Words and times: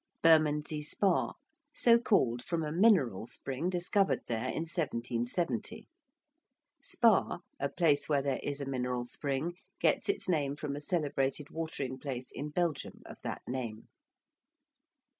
~Bermondsey 0.23 0.81
Spa~: 0.81 1.33
so 1.75 1.99
called 1.99 2.43
from 2.43 2.63
a 2.63 2.71
mineral 2.71 3.27
spring 3.27 3.69
discovered 3.69 4.21
there 4.27 4.47
in 4.49 4.65
1770. 4.65 5.87
(Spa, 6.81 7.37
a 7.59 7.69
place 7.69 8.09
where 8.09 8.23
there 8.23 8.39
is 8.41 8.59
a 8.59 8.65
mineral 8.65 9.05
spring, 9.05 9.57
gets 9.79 10.09
its 10.09 10.27
name 10.27 10.55
from 10.55 10.75
a 10.75 10.81
celebrated 10.81 11.51
watering 11.51 11.99
place 11.99 12.31
in 12.31 12.49
Belgium 12.49 13.03
of 13.05 13.21
that 13.21 13.43
name.) 13.47 13.89